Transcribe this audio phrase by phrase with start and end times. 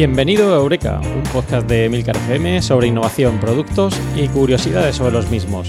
[0.00, 5.30] Bienvenido a Eureka, un podcast de Milcar FM sobre innovación, productos y curiosidades sobre los
[5.30, 5.68] mismos.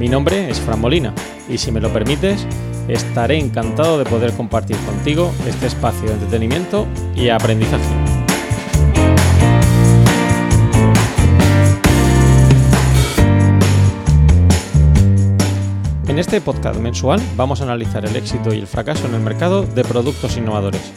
[0.00, 1.14] Mi nombre es Fran Molina
[1.48, 2.48] y si me lo permites,
[2.88, 7.84] estaré encantado de poder compartir contigo este espacio de entretenimiento y aprendizaje.
[16.08, 19.62] En este podcast mensual vamos a analizar el éxito y el fracaso en el mercado
[19.62, 20.92] de productos innovadores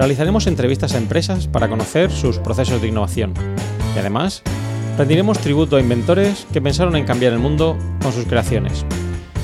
[0.00, 3.34] realizaremos entrevistas a empresas para conocer sus procesos de innovación.
[3.94, 4.42] Y además,
[4.96, 8.86] rendiremos tributo a inventores que pensaron en cambiar el mundo con sus creaciones.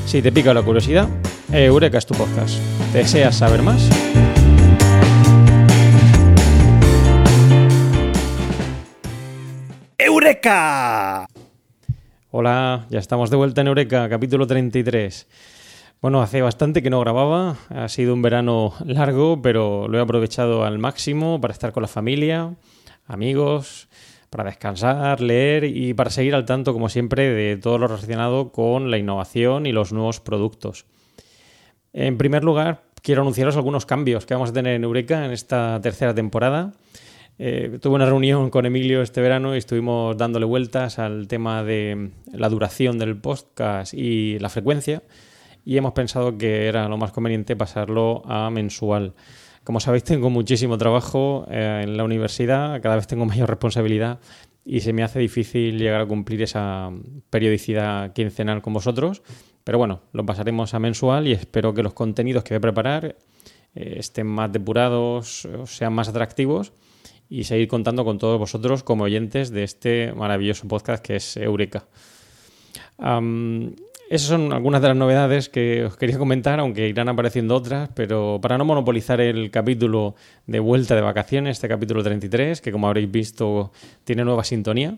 [0.06, 1.10] Si te pica la curiosidad,
[1.52, 2.54] Eureka es tu podcast.
[2.94, 3.86] ¿Deseas saber más?
[9.98, 11.28] ¡Eureka!
[12.30, 15.26] Hola, ya estamos de vuelta en Eureka, capítulo 33.
[16.02, 20.64] Bueno, hace bastante que no grababa, ha sido un verano largo, pero lo he aprovechado
[20.64, 22.54] al máximo para estar con la familia,
[23.06, 23.88] amigos,
[24.28, 28.90] para descansar, leer y para seguir al tanto, como siempre, de todo lo relacionado con
[28.90, 30.84] la innovación y los nuevos productos.
[31.94, 35.80] En primer lugar, quiero anunciaros algunos cambios que vamos a tener en Eureka en esta
[35.80, 36.74] tercera temporada.
[37.38, 42.10] Eh, tuve una reunión con Emilio este verano y estuvimos dándole vueltas al tema de
[42.32, 45.02] la duración del podcast y la frecuencia
[45.66, 49.14] y hemos pensado que era lo más conveniente pasarlo a mensual.
[49.64, 54.20] Como sabéis, tengo muchísimo trabajo eh, en la universidad, cada vez tengo mayor responsabilidad
[54.64, 56.90] y se me hace difícil llegar a cumplir esa
[57.30, 59.22] periodicidad quincenal con vosotros.
[59.64, 63.16] Pero bueno, lo pasaremos a mensual y espero que los contenidos que voy a preparar
[63.74, 66.72] eh, estén más depurados, sean más atractivos
[67.28, 71.88] y seguir contando con todos vosotros como oyentes de este maravilloso podcast que es Eureka.
[74.08, 78.38] Esas son algunas de las novedades que os quería comentar, aunque irán apareciendo otras, pero
[78.40, 80.14] para no monopolizar el capítulo
[80.46, 83.72] de vuelta de vacaciones, este capítulo 33, que como habréis visto
[84.04, 84.96] tiene nueva sintonía,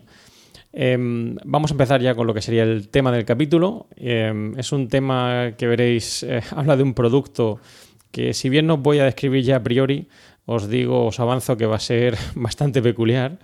[0.73, 3.87] em, vamos a empezar ya con lo que sería el tema del capítulo.
[3.95, 7.59] Em, es un tema que veréis, eh, habla de un producto
[8.11, 10.07] que si bien no voy a describir ya a priori,
[10.45, 13.39] os digo, os avanzo que va a ser bastante peculiar.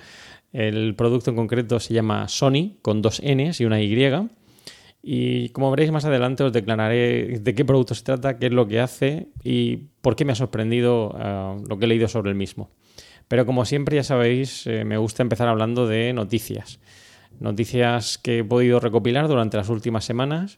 [0.54, 3.96] El producto en concreto se llama Sony, con dos Ns y una Y
[5.08, 8.68] y como veréis más adelante os declararé de qué producto se trata, qué es lo
[8.68, 12.36] que hace y por qué me ha sorprendido eh, lo que he leído sobre el
[12.36, 12.72] mismo.
[13.28, 16.80] Pero como siempre ya sabéis, eh, me gusta empezar hablando de noticias.
[17.40, 20.58] Noticias que he podido recopilar durante las últimas semanas,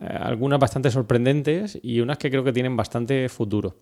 [0.00, 3.78] eh, algunas bastante sorprendentes y unas que creo que tienen bastante futuro.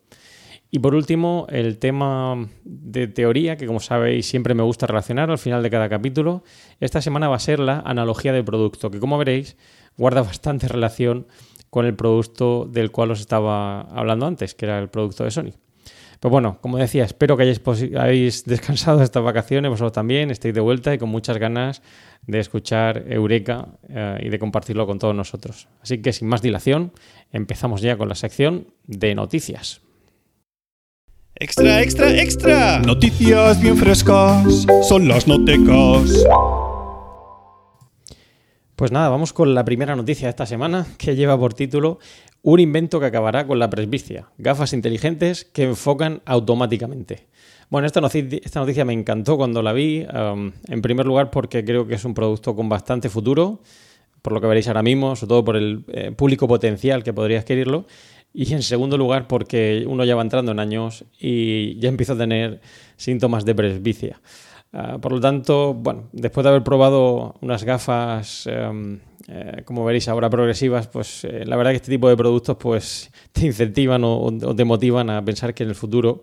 [0.75, 5.37] Y por último, el tema de teoría, que como sabéis siempre me gusta relacionar al
[5.37, 6.45] final de cada capítulo.
[6.81, 9.59] Esta semana va a ser la analogía del producto, que como veréis
[9.97, 11.27] guarda bastante relación
[11.71, 15.53] con el producto del cual os estaba hablando antes, que era el producto de Sony.
[16.21, 20.95] Pues bueno, como decía, espero que hayáis, descansado estas vacaciones, vosotros también, estéis de vuelta
[20.95, 21.83] y con muchas ganas
[22.27, 25.67] de escuchar Eureka eh, y de compartirlo con todos nosotros.
[25.83, 26.93] Así que sin más dilación,
[27.33, 29.81] empezamos ya con la sección de noticias.
[31.35, 32.79] Extra, extra, extra.
[32.81, 36.25] Noticias bien frescas, son las notecas.
[38.77, 41.99] Pues nada, vamos con la primera noticia de esta semana que lleva por título
[42.43, 44.29] Un invento que acabará con la presbicia.
[44.39, 47.29] Gafas inteligentes que enfocan automáticamente.
[47.69, 50.07] Bueno, esta noticia, me encantó cuando la vi.
[50.69, 53.61] en primer lugar porque creo que es un producto con bastante futuro,
[54.23, 57.41] por lo que veréis ahora mismo, sobre todo por el eh, público potencial que podría
[57.41, 57.87] adquirirlo.
[58.35, 62.19] Y en segundo lugar porque uno ya va entrando en años y ya empieza a
[62.19, 62.63] tener
[62.97, 64.21] síntomas de presbicia.
[64.73, 70.09] Ah, por lo tanto, bueno, después de haber probado unas gafas, em, eh, como veréis
[70.09, 74.31] ahora, progresivas, pues eh, la verdad que este tipo de productos pues te incentivan o,
[74.57, 76.23] te motivan a pensar que en el futuro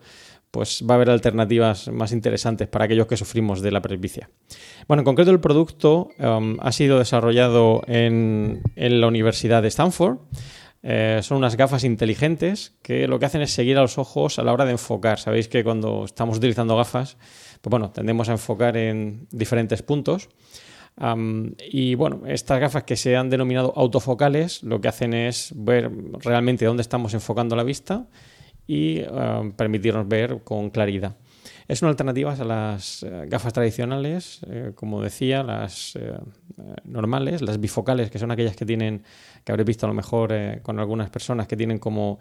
[0.50, 4.32] pues va a haber alternativas más interesantes para aquellos que sufrimos de la presbicia.
[4.88, 10.18] Bueno, en concreto el producto em, ha sido desarrollado en, la Universidad de Stanford.
[10.82, 14.44] Eh, son unas gafas inteligentes que lo que hacen es seguir a los ojos a
[14.44, 15.20] la hora de enfocar.
[15.20, 17.18] Sabéis que cuando estamos utilizando gafas,
[17.62, 20.30] pues bueno, tendemos a enfocar en diferentes puntos.
[21.72, 26.66] y bueno, estas gafas que se han denominado autofocales lo que hacen es ver realmente
[26.66, 28.08] dónde estamos enfocando la vista
[28.68, 29.02] y
[29.56, 31.16] permitirnos ver con claridad.
[31.70, 36.18] Es una alternativa a las eh, gafas tradicionales, eh, como decía, las eh,
[36.84, 39.04] normales, las bifocales, que son aquellas que tienen,
[39.44, 40.34] que habréis visto a lo mejor
[40.64, 42.18] con algunas personas, que tienen como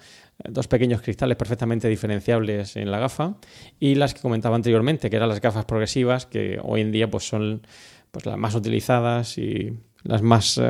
[0.47, 3.37] dos pequeños cristales perfectamente diferenciables en la gafa,
[3.81, 7.27] y las que comentaba anteriormente, que eran las gafas progresivas, que hoy en día pues,
[7.27, 7.63] son
[8.11, 9.73] pues, las más utilizadas y
[10.03, 10.61] las más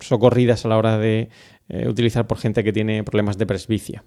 [0.00, 1.28] socorridas a la hora de
[1.86, 4.02] utilizar por gente que tiene problemas de presbicia.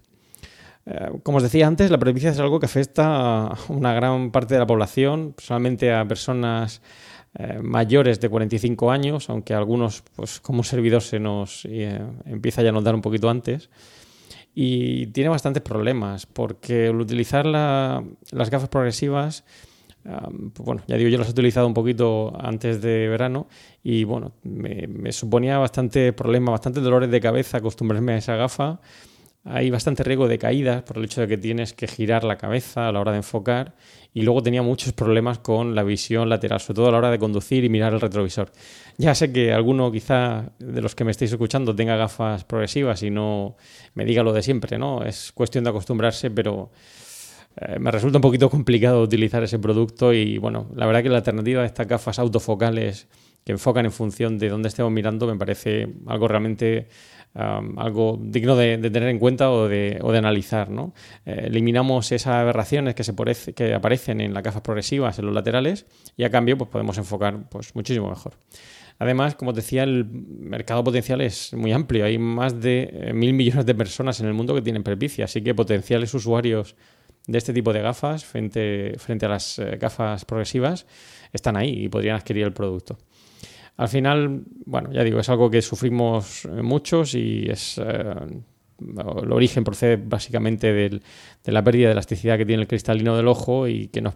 [0.85, 4.55] Eh, como os decía antes, la presbicia es algo que afecta a una gran parte
[4.55, 6.81] de la población, solamente a personas
[7.37, 12.71] eh, mayores de 45 años, aunque algunos, pues como servidor, se nos eh, empieza a
[12.71, 13.69] notar un poquito antes.
[14.53, 19.45] Y tiene bastantes problemas, porque al utilizar las gafas progresivas,
[20.03, 23.47] pues bueno, ya digo, yo las he utilizado un poquito antes de verano
[23.81, 28.81] y bueno, me, me suponía bastante problema, bastante dolores de cabeza acostumbrarme a esa gafa
[29.43, 32.87] hay bastante riesgo de caídas por el hecho de que tienes que girar la cabeza
[32.87, 33.75] a la hora de enfocar
[34.13, 37.17] y luego tenía muchos problemas con la visión lateral, sobre todo a la hora de
[37.17, 38.51] conducir y mirar el retrovisor.
[38.97, 43.09] Ya sé que alguno quizá de los que me estéis escuchando tenga gafas progresivas y
[43.09, 43.55] no
[43.95, 45.03] me diga lo de siempre, ¿no?
[45.03, 46.71] Es cuestión de acostumbrarse, pero
[47.55, 51.17] eh, me resulta un poquito complicado utilizar ese producto y bueno, la verdad que la
[51.17, 53.07] alternativa a estas gafas autofocales
[53.43, 56.87] que enfocan en función de dónde estemos mirando me parece algo realmente
[57.33, 60.69] algo digno de, tener en cuenta o de, analizar.
[60.69, 60.93] ¿no?
[61.25, 63.13] Eh, eliminamos esas aberraciones que, se
[63.53, 65.85] que aparecen en las gafas progresivas en los laterales
[66.17, 68.33] y a cambio pues, podemos enfocar pues, muchísimo mejor.
[68.99, 72.05] Además, como decía, el mercado potencial es muy amplio.
[72.05, 75.41] Hay más de eh, mil millones de personas en el mundo que tienen presbicia, así
[75.41, 76.75] que potenciales usuarios
[77.25, 80.85] de este tipo de gafas frente, frente a las eh, gafas progresivas
[81.33, 82.97] están ahí y podrían adquirir el producto.
[83.77, 88.13] Al final, bueno, ya digo, es algo que sufrimos eh, muchos y es eh,
[89.23, 91.01] el origen procede básicamente de
[91.45, 94.15] la pérdida de elasticidad que tiene el cristalino del ojo y que nos,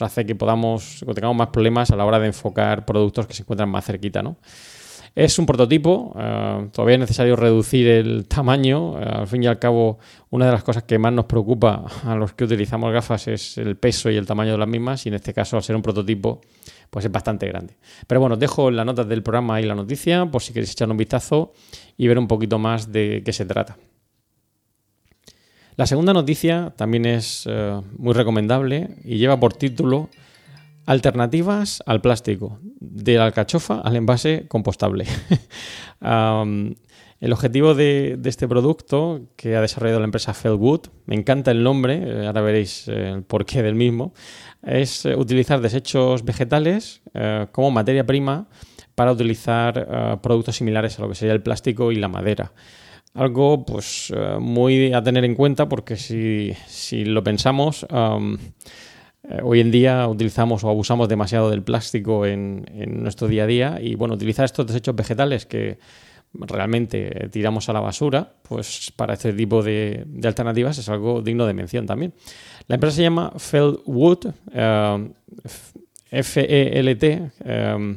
[0.00, 3.42] hace que podamos que tengamos más problemas a la hora de enfocar productos que se
[3.42, 4.36] encuentran más cerquita, ¿no?
[5.14, 8.96] Es un prototipo, eh, todavía es necesario reducir el tamaño.
[8.96, 9.98] al fin y al cabo,
[10.30, 13.76] una de las cosas que más nos preocupa a los que utilizamos gafas es el
[13.76, 16.40] peso y el tamaño de las mismas y en este caso, al ser un prototipo,
[16.90, 17.76] pues es bastante grande.
[18.08, 20.90] Pero bueno, dejo en las notas del programa ahí la noticia por si queréis echar
[20.90, 21.52] un vistazo
[21.96, 23.76] y ver un poquito más de qué se trata.
[25.76, 30.08] La segunda noticia también es eh, muy recomendable y lleva por título
[30.86, 35.06] Alternativas al plástico, de la alcachofa al envase compostable.
[37.20, 42.02] el objetivo de, este producto que ha desarrollado la empresa Fellwood, me encanta el nombre,
[42.04, 44.12] eh, ahora veréis eh, el porqué del mismo,
[44.62, 47.00] es eh, utilizar desechos vegetales
[47.52, 48.48] como materia prima
[48.94, 52.52] para utilizar productos similares a lo que sería el plástico y la madera.
[53.14, 57.86] Algo pues muy a tener en cuenta porque si, lo pensamos,
[59.42, 62.64] hoy en día utilizamos o abusamos demasiado del plástico en,
[63.02, 65.78] nuestro día a día y bueno, utilizar estos desechos vegetales que
[66.32, 71.54] realmente tiramos a la basura, pues para este tipo de, alternativas es algo digno de
[71.54, 72.12] mención también.
[72.66, 75.08] La empresa se llama Feldwood, eh,
[76.10, 77.96] F-E-L-T, eh,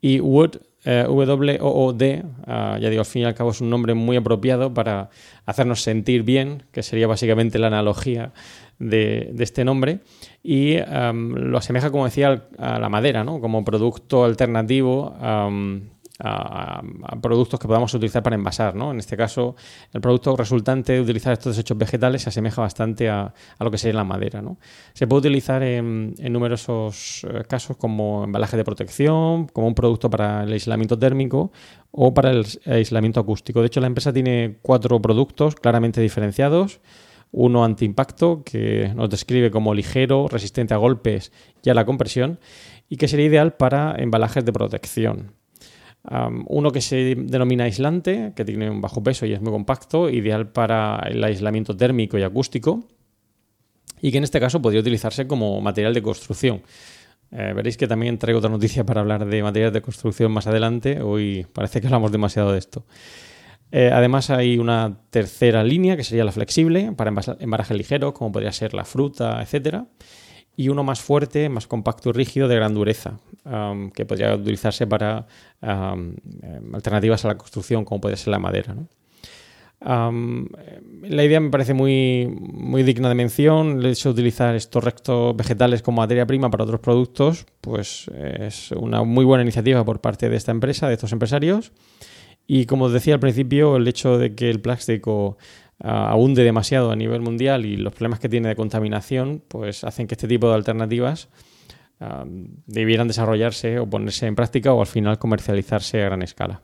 [0.00, 4.18] y Wood, eh, W-O-O-D, ya digo, al fin y al cabo es un nombre muy
[4.18, 5.08] apropiado para
[5.46, 8.32] hacernos sentir bien, que sería básicamente la analogía
[8.78, 10.00] de, este nombre,
[10.42, 13.40] y lo asemeja, como decía, a la madera, ¿no?
[13.40, 15.14] como producto alternativo
[16.18, 16.82] a,
[17.20, 18.74] productos que podamos utilizar para envasar.
[18.74, 18.92] ¿no?
[18.92, 19.56] En este caso,
[19.92, 23.96] el producto resultante de utilizar estos desechos vegetales se asemeja bastante a, lo que sería
[23.96, 24.40] la madera.
[24.40, 24.58] ¿no?
[24.92, 30.44] Se puede utilizar en, numerosos eh, casos como embalaje de protección, como un producto para
[30.44, 31.52] el aislamiento térmico
[31.90, 33.60] o para el aislamiento acústico.
[33.60, 36.80] De hecho, la empresa tiene cuatro productos claramente diferenciados.
[37.32, 42.38] Uno antiimpacto, que nos describe como ligero, resistente a golpes y a la compresión,
[42.88, 45.32] y que sería ideal para embalajes de protección
[46.48, 50.48] uno que se denomina aislante, que tiene un bajo peso y es muy compacto, ideal
[50.48, 52.84] para el aislamiento térmico y acústico,
[54.00, 56.62] y que en este caso podría utilizarse como material de construcción.
[57.32, 61.00] Eh, veréis que también traigo otra noticia para hablar de materiales de construcción más adelante.
[61.00, 62.84] Hoy parece que hablamos demasiado de esto.
[63.72, 68.52] Eh, además hay una tercera línea que sería la flexible para embarajes ligeros, como podría
[68.52, 69.86] ser la fruta, etcétera
[70.56, 73.18] y uno más fuerte, más compacto y rígido de gran dureza,
[73.94, 75.26] que podría utilizarse para
[76.72, 78.76] alternativas a la construcción, como puede ser la madera.
[79.80, 83.78] la idea me parece muy, muy digna de mención.
[83.80, 88.70] El hecho de utilizar estos restos vegetales como materia prima para otros productos, pues es
[88.72, 91.72] una muy buena iniciativa por parte de esta empresa, de estos empresarios.
[92.46, 95.38] Y como decía al principio, el hecho de que el plástico
[95.80, 100.14] ahunde demasiado a nivel mundial y los problemas que tiene de contaminación, pues hacen que
[100.14, 101.28] este tipo de alternativas
[102.66, 106.62] debieran desarrollarse o ponerse en práctica o al final comercializarse a gran escala.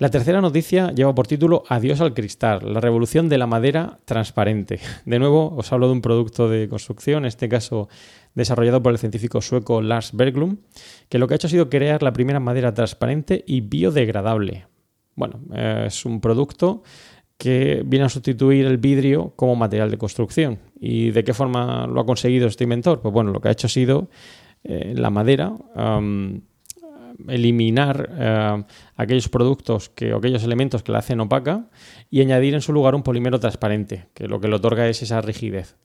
[0.00, 4.80] La tercera noticia lleva por título Adiós al cristal, la revolución de la madera transparente.
[5.04, 7.90] De nuevo, os hablo de un producto de construcción, en este caso
[8.34, 10.60] desarrollado por el científico sueco Lars Berglund,
[11.10, 14.68] que lo que ha hecho ha sido crear la primera madera transparente y biodegradable.
[15.16, 16.82] Bueno, es un producto
[17.36, 20.60] que viene a sustituir el vidrio como material de construcción.
[20.80, 23.02] ¿Y de qué forma lo ha conseguido este inventor?
[23.02, 24.08] Pues bueno, lo que ha hecho ha sido
[24.64, 25.52] eh, la madera
[27.28, 28.64] eliminar eh,
[28.96, 31.68] aquellos productos que, o aquellos elementos que la hacen opaca
[32.10, 35.20] y añadir en su lugar un polímero transparente, que lo que le otorga es esa
[35.20, 35.76] rigidez.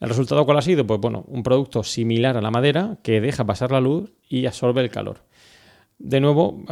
[0.00, 0.86] ¿El resultado cuál ha sido?
[0.86, 4.80] Pues bueno, un producto similar a la madera que deja pasar la luz y absorbe
[4.80, 5.24] el calor.
[5.98, 6.62] De nuevo,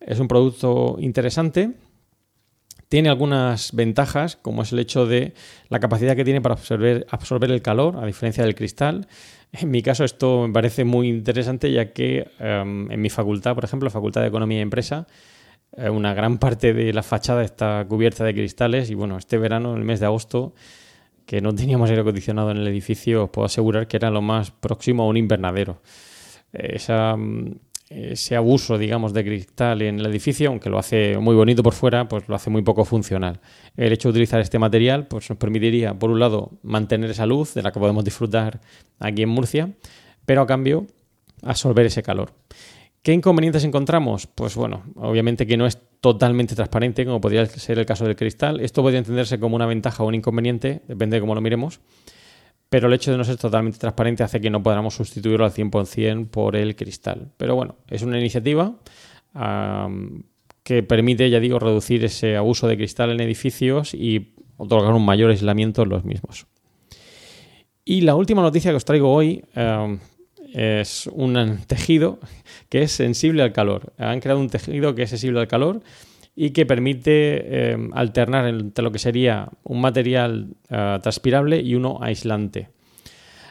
[0.00, 1.74] es un producto interesante
[2.88, 5.34] tiene algunas ventajas, como es el hecho de
[5.68, 9.08] la capacidad que tiene para absorber, absorber el calor, a diferencia del cristal.
[9.52, 13.64] En mi caso esto me parece muy interesante ya que em, en mi facultad, por
[13.64, 15.06] ejemplo, la Facultad de Economía y Empresa,
[15.76, 19.72] eh, una gran parte de la fachada está cubierta de cristales y bueno, este verano,
[19.72, 20.54] en el mes de agosto,
[21.26, 24.50] que no teníamos aire acondicionado en el edificio, os puedo asegurar que era lo más
[24.50, 25.80] próximo a un invernadero.
[26.52, 27.58] Esa mm,
[27.90, 32.08] ese abuso, digamos, de cristal en el edificio, aunque lo hace muy bonito por fuera,
[32.08, 33.40] pues lo hace muy poco funcional.
[33.76, 37.54] El hecho de utilizar este material pues nos permitiría, por un lado, mantener esa luz
[37.54, 38.60] de la que podemos disfrutar
[38.98, 39.70] aquí en Murcia,
[40.26, 40.86] pero a cambio
[41.42, 42.32] absorber ese calor.
[43.02, 44.26] ¿Qué inconvenientes encontramos?
[44.26, 48.60] Pues bueno, obviamente que no es totalmente transparente, como podría ser el caso del cristal.
[48.60, 51.80] Esto podría entenderse como una ventaja o un inconveniente, depende de cómo lo miremos
[52.68, 56.28] pero el hecho de no ser totalmente transparente hace que no podamos sustituirlo al 100%
[56.28, 57.32] por el cristal.
[57.36, 58.74] Pero bueno, es una iniciativa
[60.62, 65.30] que permite, ya digo, reducir ese abuso de cristal en edificios y otorgar un mayor
[65.30, 66.46] aislamiento en los mismos.
[67.84, 69.44] Y la última noticia que os traigo hoy
[70.52, 72.18] es un tejido
[72.68, 73.94] que es sensible al calor.
[73.96, 75.80] Han creado un tejido que es sensible al calor
[76.40, 81.98] y que permite em, alternar entre lo que sería un material eh, transpirable y uno
[82.00, 82.68] aislante.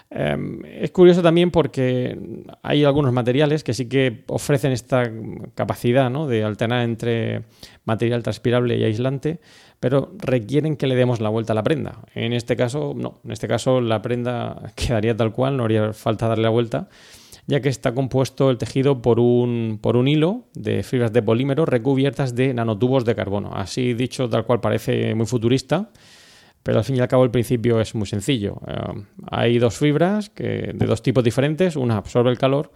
[0.09, 2.17] Em, es curioso también porque
[2.63, 5.11] hay algunos materiales que sí que ofrecen esta
[5.53, 7.43] capacidad de alternar entre
[7.83, 9.41] material transpirable y aislante,
[9.81, 12.05] pero requieren que le demos la vuelta a la prenda.
[12.15, 13.19] En este caso, no.
[13.25, 16.87] En este caso, la prenda quedaría tal cual, no haría falta darle la vuelta
[17.47, 21.65] ya que está compuesto el tejido por un, por un hilo de fibras de polímero
[21.65, 23.51] recubiertas de nanotubos de carbono.
[23.53, 25.89] Así dicho, tal cual parece muy futurista,
[26.61, 28.59] pero al fin y al cabo el principio es muy sencillo.
[28.67, 32.73] Eh, hay dos fibras que, de dos tipos diferentes, una absorbe el calor,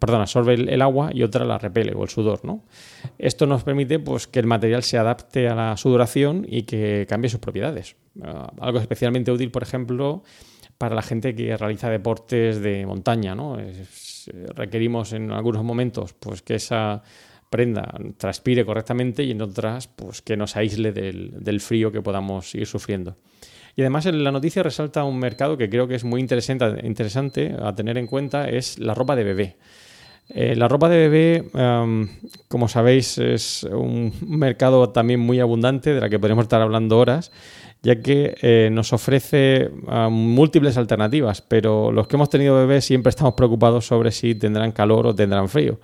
[0.00, 2.42] perdón, absorbe el, agua y otra la repele o el sudor.
[2.46, 2.64] ¿no?
[3.18, 7.28] Esto nos permite pues, que el material se adapte a la sudoración y que cambie
[7.28, 7.96] sus propiedades.
[8.24, 10.22] Eh, algo especialmente útil, por ejemplo,
[10.78, 13.34] para la gente que realiza deportes de montaña.
[13.34, 13.58] ¿no?
[14.28, 17.02] Eh, requerimos en algunos momentos pues, que esa
[17.50, 22.66] prenda transpire correctamente y en otras pues, que nos aísle del, frío que podamos ir
[22.66, 23.16] sufriendo.
[23.76, 27.54] Y además en la noticia resalta un mercado que creo que es muy interesante, interesante
[27.60, 29.56] a tener en cuenta, es la ropa de bebé.
[30.30, 31.44] Eh, la ropa de bebé,
[32.48, 37.30] como sabéis, es un mercado también muy abundante de la que podemos estar hablando horas
[37.84, 43.10] ya que eh, nos ofrece ah, múltiples alternativas, pero los que hemos tenido bebés siempre
[43.10, 45.78] estamos preocupados sobre si tendrán calor o tendrán frío.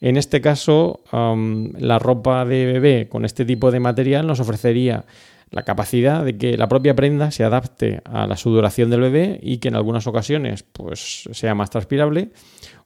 [0.00, 5.04] En este caso, la ropa de bebé con este tipo de material nos ofrecería
[5.50, 9.58] la capacidad de que la propia prenda se adapte a la sudoración del bebé y
[9.58, 12.32] que en algunas ocasiones pues, sea más transpirable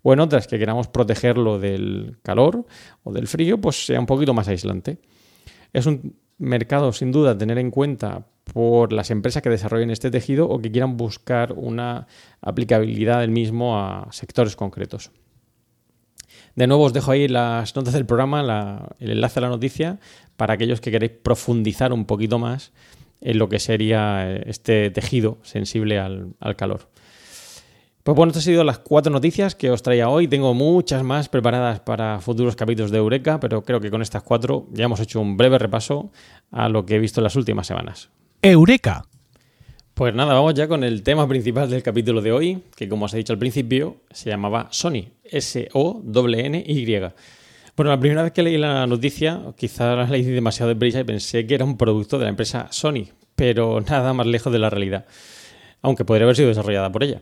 [0.02, 2.67] o en otras que queramos protegerlo del calor
[3.02, 4.99] o del frío, pues sea un poquito más aislante.
[5.73, 10.11] Es un mercado sin duda a tener en cuenta por las empresas que desarrollen este
[10.11, 12.07] tejido o que quieran buscar una
[12.40, 15.12] aplicabilidad del mismo a sectores concretos.
[16.57, 19.99] De nuevo os dejo ahí las notas del programa, el enlace a la noticia,
[20.37, 22.73] para aquellos que queréis profundizar un poquito más
[23.21, 26.88] en lo que sería este tejido sensible al calor.
[28.02, 30.26] Pues bueno, estas han sido las cuatro noticias que os traía hoy.
[30.26, 34.66] Tengo muchas más preparadas para futuros capítulos de Eureka, pero creo que con estas cuatro
[34.73, 36.11] ya hemos hecho un breve repaso
[36.50, 38.09] a lo que he visto en las últimas semanas.
[38.40, 39.04] Eureka.
[40.00, 43.12] Pues nada, vamos ya con el tema principal del capítulo de hoy, que como os
[43.12, 47.00] he dicho al principio, se llamaba Sony, S-O-N-N-Y.
[47.76, 51.47] Bueno, la primera vez que leí la noticia, quizá la leí demasiado deprisa y pensé
[51.47, 55.04] que era un producto de la empresa Sony, pero nada más lejos de la realidad,
[55.83, 57.21] aunque podría haber sido desarrollada por ella.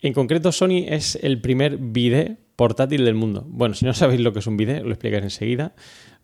[0.00, 3.44] En concreto, Sony es el primer bidet portátil del mundo.
[3.48, 5.74] Bueno, si no sabéis lo que es un bidet, lo explicaré enseguida,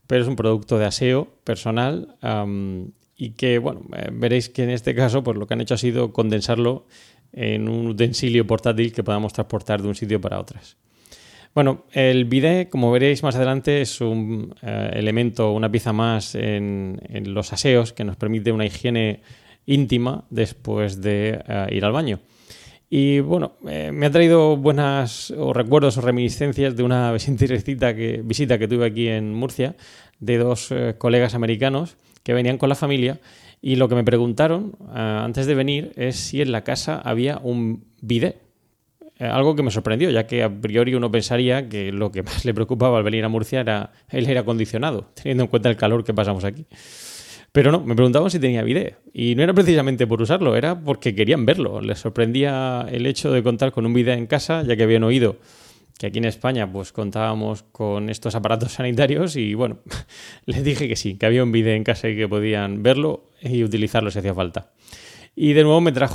[0.06, 2.16] pero es un producto de aseo personal
[3.21, 5.77] y que, bueno, eh, veréis que en este caso, pues lo que han hecho ha
[5.77, 6.87] sido condensarlo
[7.35, 10.79] en un utensilio portátil que podamos transportar de un sitio para otras.
[11.55, 16.99] Bueno, el bidet, como veréis más adelante, es un eh, elemento, una pieza más en,
[17.27, 19.21] los aseos que nos permite una higiene
[19.67, 22.21] íntima después de eh, ir al baño.
[22.92, 28.85] Y bueno, me ha traído buenas o recuerdos o reminiscencias de una visita que, tuve
[28.85, 29.76] aquí en Murcia
[30.18, 33.20] de dos colegas americanos que venían con la familia
[33.62, 37.38] y lo que me preguntaron eh, antes de venir es si en la casa había
[37.42, 38.40] un bidet.
[39.18, 42.44] Eh, algo que me sorprendió, ya que a priori uno pensaría que lo que más
[42.44, 46.04] le preocupaba al venir a Murcia era el aire acondicionado, teniendo en cuenta el calor
[46.04, 46.66] que pasamos aquí.
[47.52, 48.99] Pero no, me preguntaban si tenía bidet.
[49.12, 51.80] Y no era precisamente por usarlo, era porque querían verlo.
[51.80, 55.37] Les sorprendía el hecho de contar con un bidet en casa, ya que habían oído
[56.00, 59.80] que aquí en España pues contábamos con estos aparatos sanitarios y bueno,
[60.47, 63.62] les dije que sí, que había un vídeo en casa y que podían verlo y
[63.62, 64.73] utilizarlo si hacía falta.
[65.37, 66.14] Y de nuevo me trajo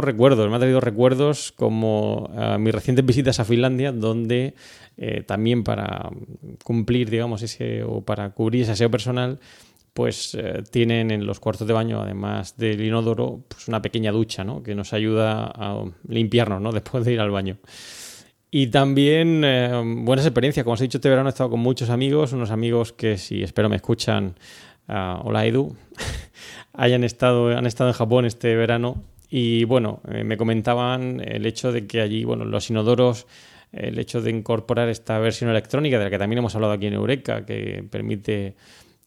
[0.00, 4.54] Recuerdos, me ha traído recuerdos como uh, mis recientes visitas a Finlandia, donde
[4.96, 6.10] eh, también para
[6.64, 9.38] cumplir, digamos, ese o para cubrir ese aseo personal,
[9.94, 14.44] pues eh, tienen en los cuartos de baño, además del inodoro, pues una pequeña ducha,
[14.44, 14.62] ¿no?
[14.62, 16.72] Que nos ayuda a limpiarnos, ¿no?
[16.72, 17.58] Después de ir al baño.
[18.50, 20.64] Y también eh, buenas experiencias.
[20.64, 23.42] Como os he dicho, este verano he estado con muchos amigos, unos amigos que, si
[23.42, 24.34] espero me escuchan,
[24.88, 25.74] uh, hola Edu,
[26.74, 29.02] hayan estado, han estado en Japón este verano.
[29.34, 33.26] Y bueno, eh, me comentaban el hecho de que allí, bueno, los inodoros,
[33.72, 36.92] el hecho de incorporar esta versión electrónica, de la que también hemos hablado aquí en
[36.92, 38.56] Eureka, que permite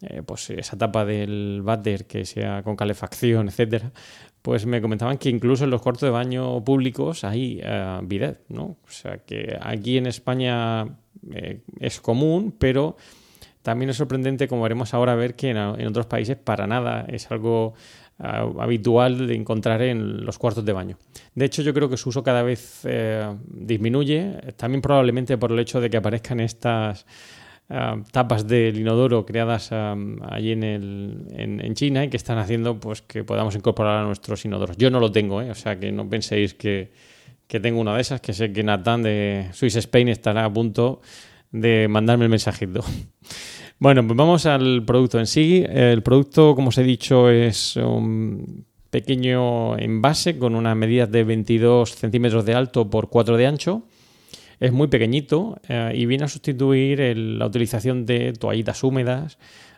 [0.01, 3.91] eh, pues esa tapa del váter que sea con calefacción, etcétera,
[4.41, 8.77] pues me comentaban que incluso en los cuartos de baño públicos hay uh, bidet, ¿no?
[8.83, 10.87] O sea que aquí en España
[11.35, 12.97] eh, es común, pero
[13.65, 17.73] también es sorprendente, como veremos ahora, ver que en, otros países para nada es algo
[18.17, 20.97] habitual de encontrar en los cuartos de baño.
[21.33, 22.87] De hecho, yo creo que su uso cada vez
[23.45, 27.05] disminuye, también probablemente por el hecho de que aparezcan estas
[27.67, 33.01] Ah, tapas del inodoro creadas allí en, el, en, China y que están haciendo pues
[33.01, 34.77] que podamos incorporar a nuestros inodoros.
[34.77, 35.49] Yo no lo tengo, ¿eh?
[35.49, 36.91] o sea que no penséis que,
[37.47, 41.01] que tengo una de esas, que sé que Nathan de Swiss Spain estará a punto
[41.51, 42.83] de mandarme el mensajito.
[43.77, 45.63] Bueno, pues vamos al producto en sí.
[45.67, 51.95] El producto, como os he dicho, es un pequeño envase con unas medidas de 22
[51.95, 53.83] centímetros de alto por 4 de ancho
[54.59, 59.37] es muy pequeñito eh, y viene a sustituir la utilización de toallitas húmedas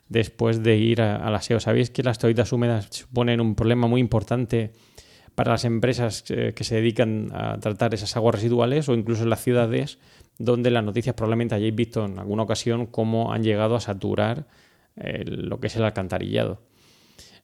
[0.09, 1.59] después de ir al aseo.
[1.59, 4.71] Sabéis que las toallitas húmedas suponen un problema muy importante
[5.35, 9.43] para las empresas que, se dedican a tratar esas aguas residuales o incluso en las
[9.43, 9.99] ciudades
[10.39, 14.47] donde las noticias probablemente hayáis visto en alguna ocasión cómo han llegado a saturar
[14.95, 16.59] lo que es el alcantarillado.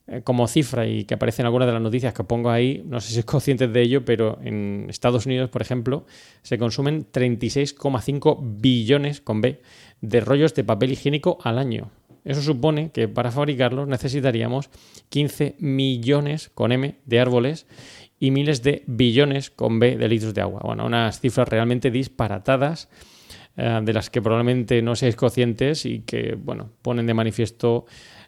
[0.06, 3.00] Eh, como cifra y que aparece en algunas de las noticias que pongo ahí, no
[3.00, 6.06] sé si es conscientes de ello, pero en Estados Unidos, por ejemplo,
[6.42, 9.62] se consumen 36,5 billones con B
[10.02, 11.90] de rollos de papel higiénico al año.
[12.26, 14.70] Eso supone que para fabricarlos necesitaríamos
[15.08, 17.66] 15 millones con M de árboles
[18.20, 20.62] y miles de billones con B de litros de agua.
[20.64, 22.90] Bueno, unas cifras realmente disparatadas
[23.58, 27.86] eh, de las que probablemente no seáis conscientes y que, bueno, ponen de manifiesto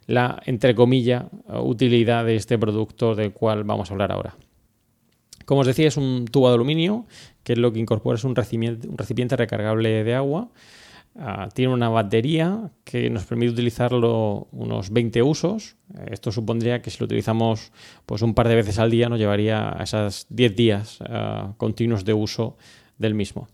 [0.07, 4.35] la, entre comillas, utilidad de este producto del cual vamos a hablar ahora.
[5.45, 7.05] Como os decía, es un tubo de aluminio,
[7.43, 10.49] que es lo que incorpora es un recipiente, un recipiente recargable de agua.
[11.17, 15.77] Ah, tiene una batería que nos permite utilizarlo unos 20 usos.
[16.07, 17.71] Esto supondría que si lo utilizamos
[18.05, 22.03] pues, un par de veces al día nos llevaría a esos 10 días ah, continuos
[22.03, 22.57] de uso
[22.97, 23.47] del mismo.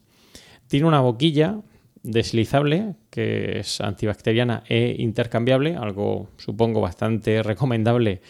[0.68, 1.60] Tiene una boquilla
[2.02, 8.22] deslizable que es antibacteriana e intercambiable, algo supongo bastante recomendable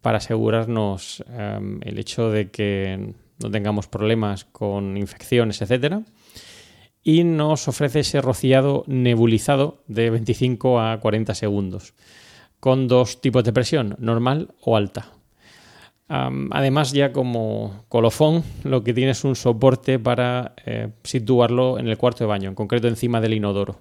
[0.00, 6.02] para asegurarnos em, el hecho de que no tengamos problemas con infecciones, etcétera.
[7.02, 11.94] Y nos ofrece ese rociado nebulizado de 25 a 40 segundos,
[12.60, 15.12] con dos tipos de presión, normal o alta.
[16.08, 21.96] además, ya como colofón, lo que tiene es un soporte para eh, situarlo en el
[21.96, 23.80] cuarto de baño, en concreto encima del inodoro.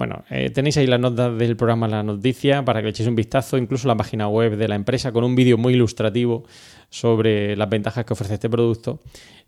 [0.00, 3.14] Bueno, eh, tenéis ahí la nota del programa La Noticia para que le echéis un
[3.14, 6.44] vistazo, incluso la página web de la empresa con un vídeo muy ilustrativo
[6.88, 9.00] sobre las ventajas que ofrece este producto.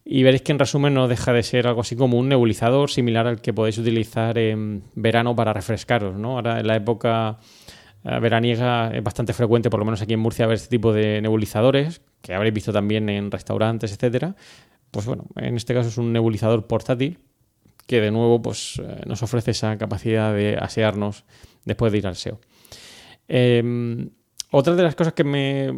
[0.05, 3.27] Y veréis que en resumen no deja de ser algo así como un nebulizador similar
[3.27, 6.19] al que podéis utilizar en verano para refrescaros.
[6.19, 6.33] ¿no?
[6.33, 7.39] Ahora en la época
[8.05, 11.23] eh, veraniega es bastante frecuente, por lo menos aquí en Murcia, ver este tipo de
[11.23, 14.37] nebulizadores, que habréis visto también en restaurantes, etcétera.
[14.91, 17.21] Pues bueno, en este caso es un nebulizador portátil
[17.87, 21.25] que de nuevo pues, eh, nos ofrece esa capacidad de asearnos
[21.65, 22.41] después de ir al SEO.
[23.29, 24.11] Em,
[24.51, 25.73] otra de las cosas que me,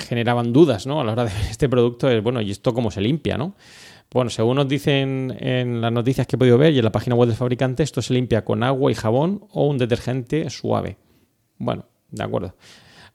[0.00, 1.00] generaban dudas ¿no?
[1.00, 3.36] a la hora de ver este producto es, bueno, ¿y esto cómo se limpia?
[3.36, 3.54] ¿no?
[4.12, 7.14] Bueno, según nos dicen en las noticias que he podido ver y en la página
[7.14, 10.96] web del fabricante, esto se limpia con agua y jabón o un detergente suave.
[11.58, 12.56] Bueno, de acuerdo.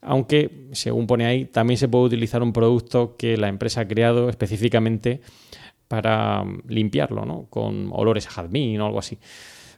[0.02, 4.30] Aunque, según pone ahí, también se puede utilizar un producto que la empresa ha creado
[4.30, 5.22] específicamente
[5.88, 7.48] para mm, limpiarlo, ¿no?
[7.50, 9.18] Con olores a jazmín o algo así.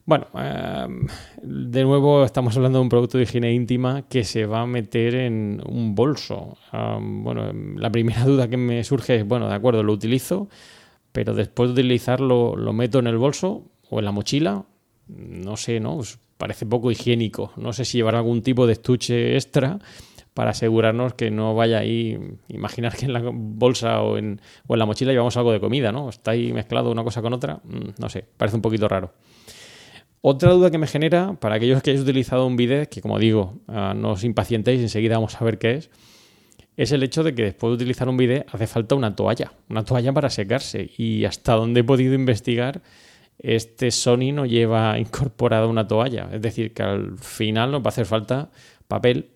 [0.06, 1.06] Bueno, em,
[1.41, 5.15] de nuevo estamos hablando de un producto de higiene íntima que se va a meter
[5.15, 6.58] en un bolso.
[6.72, 10.48] bueno, em, la primera duda que me surge es, bueno, de acuerdo, lo utilizo,
[11.12, 14.65] pero después de utilizarlo lo meto en el bolso o en la mochila.
[15.08, 15.98] No sé, ¿no?
[15.98, 17.52] Pues parece poco higiénico.
[17.58, 19.80] No sé si llevar algún tipo de estuche extra
[20.38, 22.15] para asegurarnos que no vaya ahí,
[22.47, 25.91] imaginar que en la bolsa o en, o en la mochila llevamos algo de comida,
[25.91, 26.10] ¿no?
[26.10, 29.13] Está ahí mezclado una cosa con otra, mm, no sé, parece un poquito raro.
[30.21, 33.62] Otra duda que me genera, para aquellos que hayáis utilizado un bidet, que como digo,
[33.67, 35.89] ah, no os impacientéis, enseguida vamos a ver qué es,
[36.76, 39.84] es el hecho de que después de utilizar un bidet hace falta una toalla, una
[39.86, 40.91] toalla para secarse.
[41.00, 42.84] Y hasta donde he podido investigar,
[43.39, 46.30] este Sony no lleva incorporada una toalla.
[46.32, 48.52] Es decir, que al final nos va a hacer falta
[48.88, 49.32] papel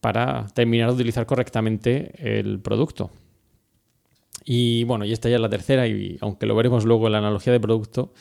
[0.00, 3.10] para terminar de utilizar correctamente el producto.
[4.44, 7.18] Y bueno, y esta ya es la tercera, y aunque lo veremos luego en la
[7.18, 8.12] analogía de producto,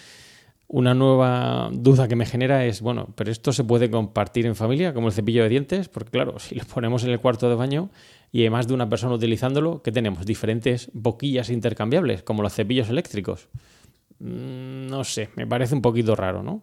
[0.67, 4.93] una nueva duda que me genera es, bueno, pero esto se puede compartir en familia,
[4.93, 7.89] como el cepillo de dientes, porque claro, si lo ponemos en el cuarto de baño
[8.31, 10.27] y hay más de una persona utilizándolo, ¿qué tenemos?
[10.27, 13.49] Diferentes boquillas intercambiables, como los cepillos eléctricos.
[14.19, 16.61] Mm, no sé, me parece un poquito raro, ¿no?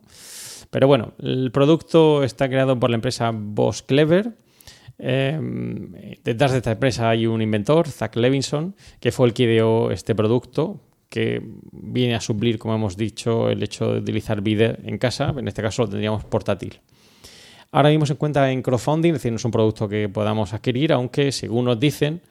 [0.70, 4.34] Pero bueno, el producto está creado por la empresa Boss Clever,
[4.98, 5.92] Em,
[6.24, 10.14] detrás de esta empresa hay un inventor, Zach Levinson, que fue el que ideó este
[10.14, 15.32] producto que viene a suplir, como hemos dicho, el hecho de utilizar vídeo en casa.
[15.36, 16.80] En este caso lo tendríamos portátil.
[17.70, 20.92] Ahora mismo se encuentra en crowdfunding, es decir, no es un producto que podamos adquirir,
[20.92, 22.22] aunque según nos dicen,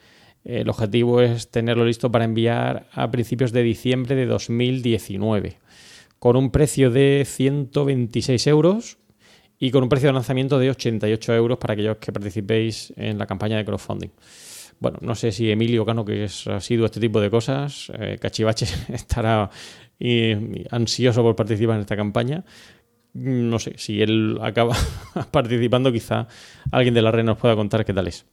[0.43, 5.58] el objetivo es tenerlo listo para enviar a principios de diciembre de 2019,
[6.19, 8.97] con un precio de 126 euros
[9.60, 13.26] y con un precio de lanzamiento de 88 euros para aquellos que participéis en la
[13.26, 14.10] campaña de crowdfunding.
[14.80, 18.68] Bueno, no sé si Emilio Cano, que ha sido este tipo de cosas, eh, Cachivache,
[18.94, 19.50] estará
[20.72, 22.44] ansioso por participar en esta campaña.
[23.13, 24.76] No sé, si él acaba
[25.32, 26.28] participando, quizá
[26.72, 28.26] alguien de la red nos pueda contar qué tal es.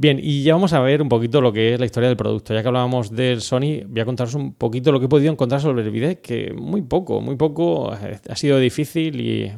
[0.00, 2.54] Bien, y ya vamos a ver un poquito lo que es la historia del producto.
[2.54, 5.60] Ya que hablábamos del Sony, voy a contaros un poquito lo que he podido encontrar
[5.60, 9.52] sobre el bidet, que muy poco, muy poco, eh, ha sido difícil y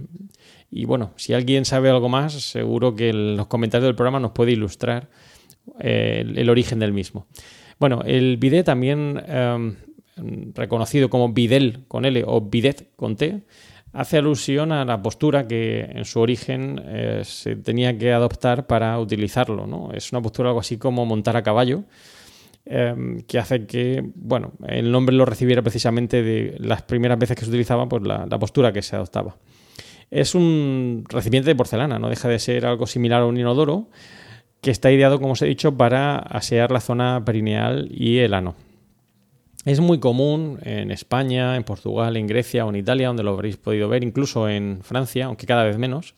[0.71, 4.31] y bueno, si alguien sabe algo más, seguro que en los comentarios del programa nos
[4.31, 5.09] puede ilustrar
[5.81, 7.27] eh, el, origen del mismo.
[7.79, 9.77] Bueno, el bidet también em,
[10.55, 13.43] reconocido como bidel con L o bidet con T,
[13.93, 18.97] hace alusión a la postura que en su origen eh, se tenía que adoptar para
[19.01, 19.67] utilizarlo.
[19.67, 19.91] ¿no?
[19.93, 21.83] Es una postura algo así como montar a caballo,
[22.65, 27.45] em, que hace que, bueno, el nombre lo recibiera precisamente de las primeras veces que
[27.45, 29.37] se utilizaba, pues la postura que se adoptaba.
[30.11, 33.89] Es un recipiente de porcelana, no deja de ser algo similar a un inodoro
[34.61, 38.57] que está ideado, como os he dicho, para asear la zona perineal y el ano.
[39.65, 43.57] Es muy común en España, en Portugal, en Grecia o en Italia, donde lo habréis
[43.57, 46.15] podido ver, incluso en Francia, aunque cada vez menos,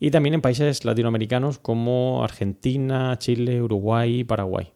[0.00, 4.72] y también en países latinoamericanos como Argentina, Chile, Uruguay y Paraguay.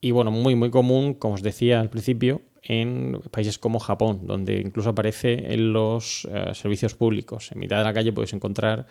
[0.00, 4.60] Y bueno, muy muy común, como os decía al principio, en países como Japón, donde
[4.60, 7.52] incluso aparece en los eh, servicios públicos.
[7.52, 8.86] En mitad de la calle podéis encontrar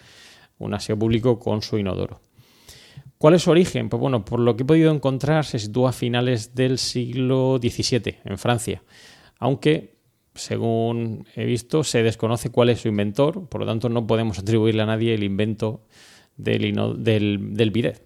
[0.57, 2.21] un aseo público con su inodoro.
[3.17, 3.89] ¿Cuál es su origen?
[3.89, 8.15] Pues bueno, por lo que he podido encontrar, se sitúa a finales del siglo XVII
[8.23, 8.81] en Francia,
[9.39, 9.97] aunque,
[10.35, 14.83] según he visto, se desconoce cuál es su inventor, por lo tanto no podemos atribuirle
[14.83, 15.85] a nadie el invento
[16.37, 18.01] del, del, bidet.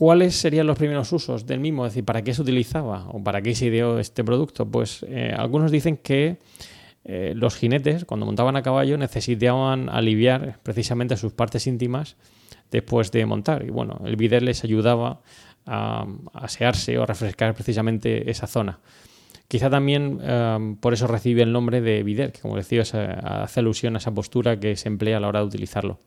[0.00, 1.84] ¿Cuáles serían los primeros usos del mismo?
[1.84, 4.64] Es decir, ¿para qué se utilizaba o para qué se ideó este producto?
[4.64, 6.38] Pues eh, algunos dicen que
[7.04, 12.16] eh, los jinetes, cuando montaban a caballo, necesitaban aliviar precisamente sus partes íntimas
[12.70, 13.62] después de montar.
[13.62, 15.20] Y bueno, el bidet les ayudaba
[15.66, 18.78] a, asearse o a refrescar precisamente esa zona.
[19.48, 23.96] Quizá también em, por eso recibe el nombre de bidet, que como decía, hace alusión
[23.96, 25.98] a esa postura que se emplea a la hora de utilizarlo.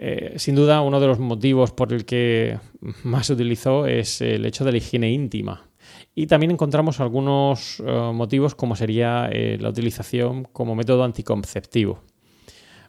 [0.00, 2.58] Eh, sin duda, uno de los motivos por el que
[3.02, 5.68] más se utilizó es el hecho de la higiene íntima.
[6.14, 12.00] Y también encontramos algunos eh, motivos como sería eh, la utilización como método anticonceptivo.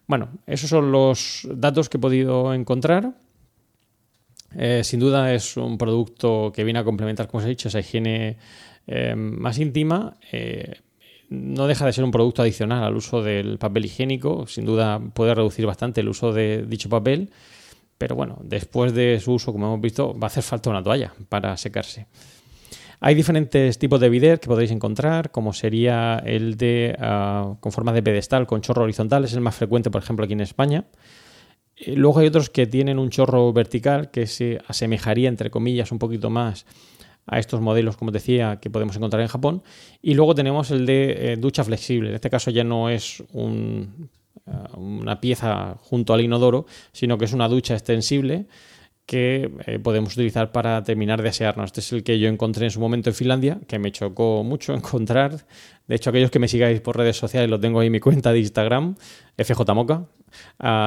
[0.05, 3.13] Bueno, esos son los datos que he podido encontrar.
[4.81, 8.37] Sin duda es un producto que viene a complementar, como os he dicho, esa higiene
[9.15, 10.17] más íntima.
[11.29, 14.47] No deja de ser un producto adicional al uso del papel higiénico.
[14.47, 17.29] Sin duda puede reducir bastante el uso de dicho papel.
[17.97, 21.13] Pero bueno, después de su uso, como hemos visto, va a hacer falta una toalla
[21.27, 22.07] para secarse.
[23.01, 27.93] Hay diferentes tipos de bidet que podéis encontrar, como sería el de ah, con forma
[27.93, 30.85] de pedestal con chorro horizontal, es el más frecuente, por ejemplo, aquí en España.
[31.77, 35.99] Eh, luego hay otros que tienen un chorro vertical que se asemejaría, entre comillas, un
[35.99, 36.65] poquito más
[37.25, 39.63] a estos modelos, como decía, que podemos encontrar en Japón.
[40.01, 42.09] Y luego tenemos el de eh, ducha flexible.
[42.09, 43.23] En este caso ya no es
[44.47, 48.47] ah, una pieza junto al inodoro, sino que es una ducha extensible
[49.09, 51.69] que eh, podemos utilizar para terminar de asearnos.
[51.69, 54.71] Este es el que yo encontré en su momento en Finlandia, que me chocó mucho
[54.75, 55.47] encontrar.
[55.87, 58.31] De hecho, aquellos que me sigáis por redes sociales, lo tengo ahí en mi cuenta
[58.31, 58.93] de Instagram,
[59.35, 60.05] FJMoca,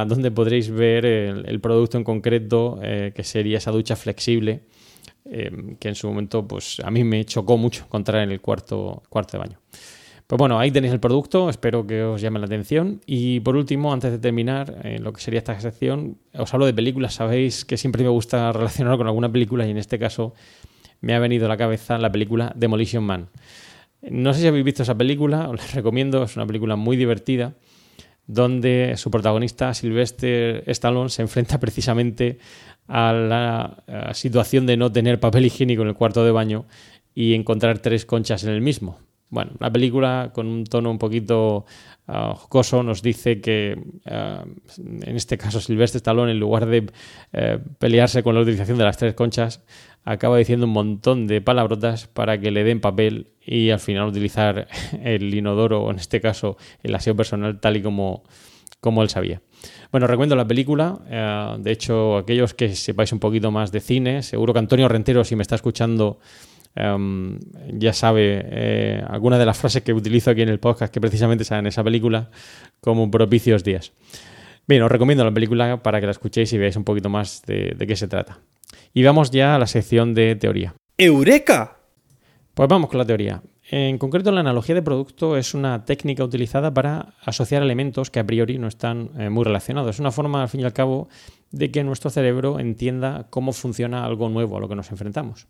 [0.06, 4.66] donde podréis ver el, producto en concreto, eh, que sería esa ducha flexible,
[5.24, 9.02] eh, que en su momento pues, a mí me chocó mucho encontrar en el cuarto,
[9.08, 9.58] cuarto de baño.
[10.26, 13.02] Pues bueno, ahí tenéis el producto, espero que os llame la atención.
[13.04, 16.72] Y por último, antes de terminar eh, lo que sería esta sección, os hablo de
[16.72, 17.14] películas.
[17.14, 20.32] Sabéis que siempre me gusta relacionar con alguna película y en este caso
[21.00, 23.28] me ha venido a la cabeza la película Demolition Man.
[24.00, 27.54] No sé si habéis visto esa película, os la recomiendo, es una película muy divertida
[28.26, 32.38] donde su protagonista, Sylvester Stallone, se enfrenta precisamente
[32.88, 36.66] a la situación de no tener papel higiénico en el cuarto de baño
[37.14, 38.98] y encontrar tres conchas en el mismo.
[39.32, 41.64] Bueno, la película con un tono un poquito
[42.06, 47.58] uh, jocoso nos dice que, uh, en este caso, Silvestre Stallone, en lugar de uh,
[47.78, 49.62] pelearse con la utilización de las tres conchas,
[50.04, 54.68] acaba diciendo un montón de palabrotas para que le den papel y al final utilizar
[55.02, 58.24] el inodoro, o en este caso el aseo personal, tal y como,
[58.82, 59.40] como él sabía.
[59.90, 60.98] Bueno, recuerdo la película.
[61.58, 65.36] de hecho, aquellos que sepáis un poquito más de cine, seguro que Antonio Rentero, si
[65.36, 66.18] me está escuchando,
[66.74, 67.38] Em,
[67.78, 71.44] ya sabe eh, algunas de las frases que utilizo aquí en el podcast que precisamente
[71.44, 72.30] salen en esa película
[72.80, 73.92] como propicios días.
[74.66, 77.74] Bien, os recomiendo la película para que la escuchéis y veáis un poquito más de,
[77.76, 78.38] de qué se trata.
[78.94, 80.74] Y vamos ya a la sección de teoría.
[80.96, 81.78] ¡Eureka!
[82.54, 83.42] Pues vamos con la teoría.
[83.74, 88.26] En concreto, la analogía de producto es una técnica utilizada para asociar elementos que a
[88.26, 89.96] priori no están eh, muy relacionados.
[89.96, 91.08] Es una forma, al fin y al cabo,
[91.52, 95.46] de que nuestro cerebro entienda cómo funciona algo nuevo a lo que nos enfrentamos.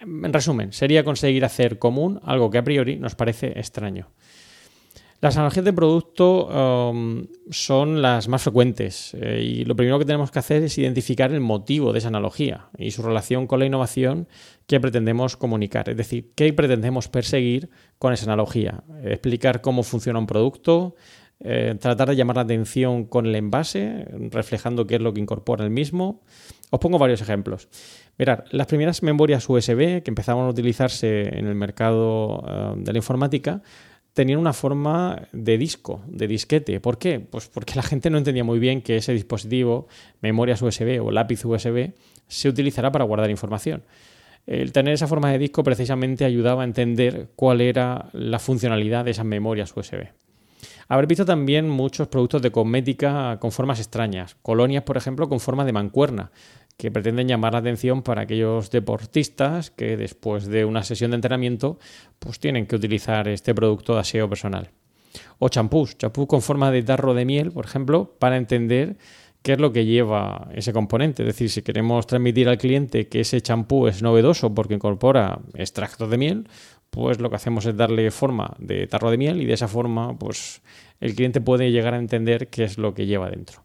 [0.00, 4.08] En resumen, sería conseguir hacer común algo que a priori nos parece extraño.
[5.20, 10.30] Las analogías de producto um, son las más frecuentes eh, y lo primero que tenemos
[10.30, 14.28] que hacer es identificar el motivo de esa analogía y su relación con la innovación
[14.68, 20.26] que pretendemos comunicar, es decir, qué pretendemos perseguir con esa analogía, explicar cómo funciona un
[20.26, 20.94] producto,
[21.40, 25.64] eh, tratar de llamar la atención con el envase, reflejando qué es lo que incorpora
[25.64, 26.22] el mismo.
[26.70, 27.68] Os pongo varios ejemplos.
[28.18, 32.98] Mirad, las primeras memorias USB que empezaban a utilizarse en el mercado eh, de la
[32.98, 33.62] informática
[34.18, 36.80] tenían una forma de disco, de disquete.
[36.80, 37.20] ¿Por qué?
[37.20, 39.86] Pues porque la gente no entendía muy bien que ese dispositivo,
[40.22, 41.92] memorias USB o lápiz USB,
[42.26, 43.84] se utilizará para guardar información.
[44.44, 49.12] El tener esa forma de disco precisamente ayudaba a entender cuál era la funcionalidad de
[49.12, 50.08] esas memorias USB.
[50.88, 55.64] Habré visto también muchos productos de cosmética con formas extrañas, colonias, por ejemplo, con forma
[55.64, 56.32] de mancuerna,
[56.78, 61.78] que pretenden llamar la atención para aquellos deportistas que después de una sesión de entrenamiento
[62.20, 64.70] pues tienen que utilizar este producto de aseo personal.
[65.40, 68.96] O champús, champú con forma de tarro de miel, por ejemplo, para entender
[69.42, 71.24] qué es lo que lleva ese componente.
[71.24, 76.08] Es decir, si queremos transmitir al cliente que ese champú es novedoso porque incorpora extractos
[76.08, 76.48] de miel,
[76.90, 80.16] pues lo que hacemos es darle forma de tarro de miel y de esa forma,
[80.16, 80.62] pues
[81.00, 83.64] el cliente puede llegar a entender qué es lo que lleva dentro.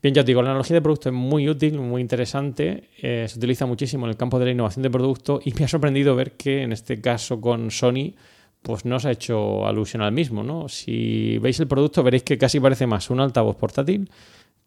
[0.00, 3.36] Bien, ya os digo, la analogía de producto es muy útil, muy interesante, eh, se
[3.36, 6.36] utiliza muchísimo en el campo de la innovación de producto y me ha sorprendido ver
[6.36, 8.14] que en este caso con Sony
[8.62, 10.68] pues no se ha hecho alusión al mismo, ¿no?
[10.68, 14.08] Si veis el producto veréis que casi parece más un altavoz portátil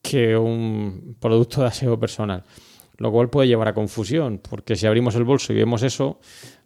[0.02, 2.44] que un producto de aseo personal,
[2.98, 6.20] lo cual puede llevar a confusión, porque si abrimos el bolso y vemos eso,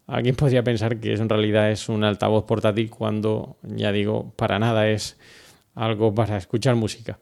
[0.07, 4.89] alguien podría pensar que en realidad es un altavoz portátil cuando, ya digo, para nada
[4.89, 5.19] es
[5.75, 7.19] algo para escuchar música.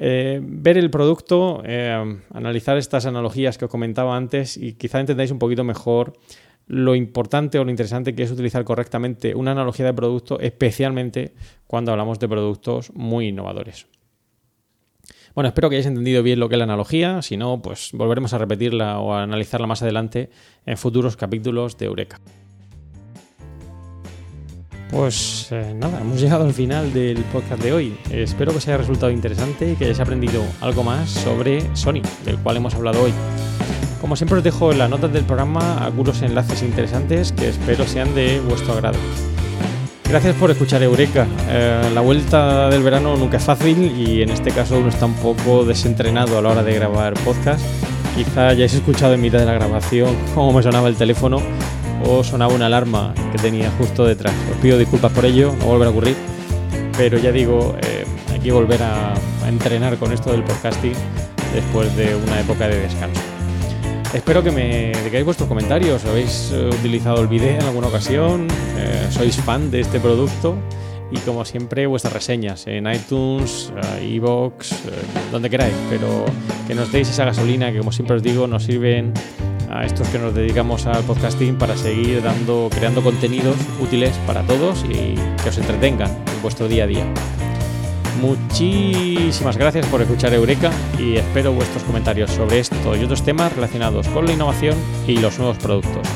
[0.00, 5.32] Eh, ver el producto, eh, analizar estas analogías que os comentaba antes y quizá entendáis
[5.32, 6.12] un poquito mejor
[6.68, 11.32] lo importante o lo interesante que es utilizar correctamente una analogía de producto, especialmente
[11.66, 13.86] cuando hablamos de productos muy innovadores.
[15.34, 18.32] Bueno, espero que hayáis entendido bien lo que es la analogía, si no, pues volveremos
[18.34, 20.30] a repetirla o a analizarla más adelante
[20.64, 22.20] en futuros capítulos de Eureka.
[24.90, 27.98] Pues eh, nada, hemos llegado al final del podcast de hoy.
[28.10, 32.38] Espero que os haya resultado interesante y que hayáis aprendido algo más sobre Sony, del
[32.38, 33.12] cual hemos hablado hoy.
[34.00, 38.14] Como siempre os dejo en las notas del programa algunos enlaces interesantes que espero sean
[38.14, 38.98] de vuestro agrado.
[40.08, 41.26] Gracias por escuchar Eureka.
[41.50, 45.14] Eh, la vuelta del verano nunca es fácil y en este caso uno está un
[45.14, 47.60] poco desentrenado a la hora de grabar podcast.
[48.16, 51.42] Quizá hayáis escuchado en mitad de la grabación cómo me sonaba el teléfono
[52.04, 54.34] o sonaba una alarma que tenía justo detrás.
[54.50, 56.16] Os pido disculpas por ello, no volverá a ocurrir,
[56.96, 59.14] pero ya digo, eh, hay que volver a,
[59.46, 60.92] entrenar con esto del podcasting
[61.54, 63.22] después de una época de descanso.
[64.12, 66.04] Espero que me digáis vuestros comentarios.
[66.04, 68.46] ¿Habéis eh, utilizado el vídeo en alguna ocasión?
[68.76, 70.56] Eh, ¿Sois fan de este producto?
[71.10, 74.70] Y como siempre, vuestras reseñas en iTunes, iVoox,
[75.32, 75.74] donde queráis.
[75.88, 76.26] Pero
[76.66, 79.14] que nos deis esa gasolina que, como siempre os digo, nos sirven
[79.70, 84.84] a estos que nos dedicamos al podcasting para seguir dando, creando contenidos útiles para todos
[84.88, 87.06] y que os entretengan en vuestro día a día.
[88.20, 94.08] Muchísimas gracias por escuchar Eureka y espero vuestros comentarios sobre esto y otros temas relacionados
[94.08, 94.76] con la innovación
[95.06, 96.06] y los nuevos productos.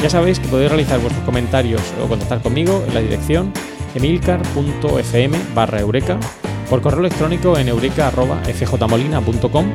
[0.00, 3.54] Ya sabéis que podéis realizar vuestros comentarios o contactar conmigo en la dirección
[3.94, 6.20] emilcar.fm barra eureka
[6.68, 9.66] por correo electrónico en eureka.fjmolina.com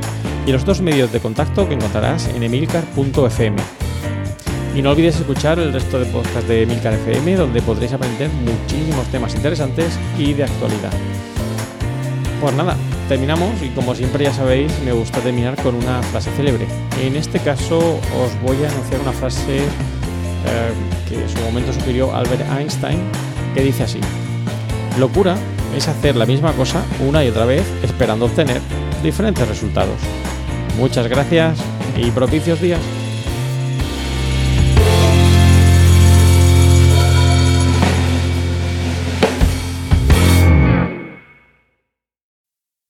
[0.45, 3.57] y los dos medios de contacto que encontrarás en emilcar.fm.
[4.75, 9.05] Y no olvides escuchar el resto de podcasts de Emilcar FM, donde podréis aprender muchísimos
[9.07, 10.91] temas interesantes y de actualidad.
[12.39, 12.77] Pues nada,
[13.09, 16.67] terminamos y como siempre ya sabéis, me gusta terminar con una frase célebre.
[17.01, 20.71] En este caso os voy a anunciar una frase eh,
[21.09, 22.99] que en su momento sugirió Albert Einstein,
[23.53, 23.99] que dice así,
[24.97, 25.35] locura
[25.75, 28.61] es hacer la misma cosa una y otra vez esperando obtener
[29.01, 29.99] diferentes resultados.
[30.77, 31.59] Muchas gracias
[31.95, 32.79] y propicios días.